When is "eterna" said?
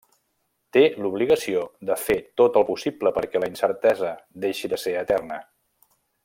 5.05-5.39